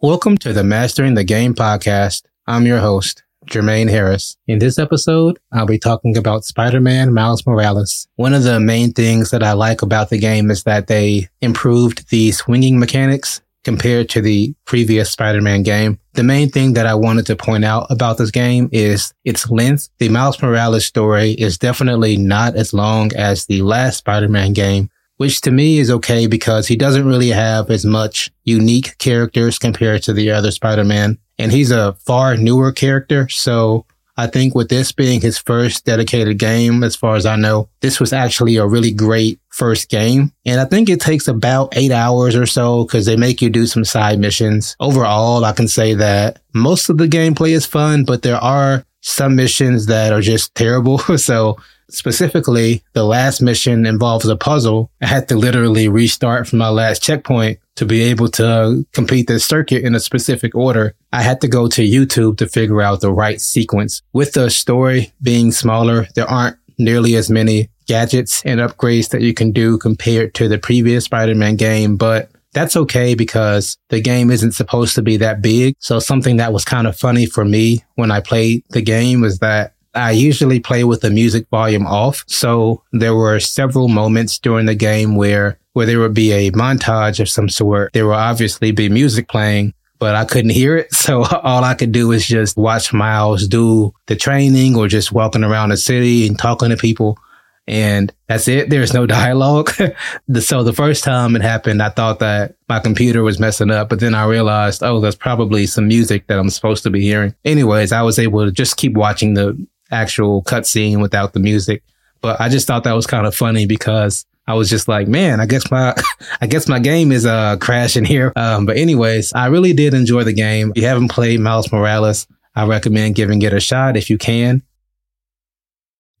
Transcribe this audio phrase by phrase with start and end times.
[0.00, 2.22] Welcome to the Mastering the Game podcast.
[2.46, 4.36] I'm your host, Jermaine Harris.
[4.46, 8.06] In this episode, I'll be talking about Spider-Man Miles Morales.
[8.14, 12.10] One of the main things that I like about the game is that they improved
[12.10, 15.98] the swinging mechanics compared to the previous Spider-Man game.
[16.12, 19.88] The main thing that I wanted to point out about this game is its length.
[19.98, 25.42] The Miles Morales story is definitely not as long as the last Spider-Man game, which
[25.42, 30.12] to me is okay because he doesn't really have as much unique characters compared to
[30.12, 31.18] the other Spider-Man.
[31.38, 33.28] And he's a far newer character.
[33.28, 33.84] So
[34.16, 38.00] I think with this being his first dedicated game, as far as I know, this
[38.00, 40.32] was actually a really great first game.
[40.44, 43.66] And I think it takes about eight hours or so because they make you do
[43.66, 44.74] some side missions.
[44.80, 49.36] Overall, I can say that most of the gameplay is fun, but there are some
[49.36, 50.98] missions that are just terrible.
[51.16, 51.56] so
[51.90, 54.90] Specifically, the last mission involves a puzzle.
[55.00, 59.44] I had to literally restart from my last checkpoint to be able to complete this
[59.44, 60.94] circuit in a specific order.
[61.12, 64.02] I had to go to YouTube to figure out the right sequence.
[64.12, 69.32] With the story being smaller, there aren't nearly as many gadgets and upgrades that you
[69.32, 74.52] can do compared to the previous Spider-Man game, but that's okay because the game isn't
[74.52, 75.74] supposed to be that big.
[75.78, 79.38] So something that was kind of funny for me when I played the game was
[79.38, 82.24] that I usually play with the music volume off.
[82.26, 87.20] So there were several moments during the game where, where there would be a montage
[87.20, 87.92] of some sort.
[87.92, 90.88] There will obviously be music playing, but I couldn't hear it.
[91.08, 95.42] So all I could do was just watch Miles do the training or just walking
[95.42, 97.18] around the city and talking to people.
[97.66, 98.68] And that's it.
[98.68, 99.70] There's no dialogue.
[100.40, 104.00] so the first time it happened, I thought that my computer was messing up, but
[104.00, 107.34] then I realized, oh, there's probably some music that I'm supposed to be hearing.
[107.44, 111.82] Anyways, I was able to just keep watching the actual cutscene without the music.
[112.20, 115.40] But I just thought that was kind of funny because I was just like, man,
[115.40, 115.94] I guess my,
[116.40, 118.32] I guess my game is, uh, crashing here.
[118.34, 120.72] Um, but anyways, I really did enjoy the game.
[120.74, 124.62] If you haven't played Miles Morales, I recommend giving it a shot if you can.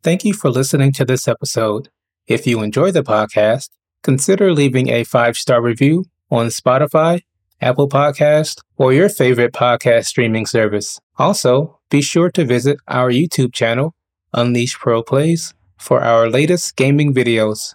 [0.02, 1.88] Thank you for listening to this episode.
[2.28, 3.70] If you enjoy the podcast,
[4.02, 7.22] consider leaving a five star review on Spotify,
[7.60, 11.00] Apple Podcast, or your favorite podcast streaming service.
[11.18, 13.94] Also, be sure to visit our YouTube channel,
[14.32, 17.74] Unleashed Pro Plays, for our latest gaming videos.